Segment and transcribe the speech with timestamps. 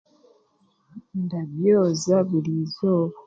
[1.23, 3.15] Ndabyoza burizooba.